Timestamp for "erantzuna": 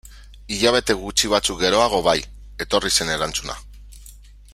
3.17-3.59